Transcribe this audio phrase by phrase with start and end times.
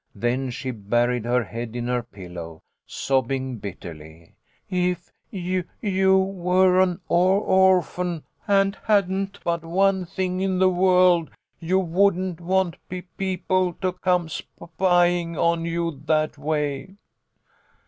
[0.15, 4.33] Then she buried her head in her pillow, sobbing bit terly:"
[4.71, 11.29] If y you were an or orphan and hadn't but one thing in the world,
[11.59, 16.95] you wouldn't want p people to come sp spying on you, that way."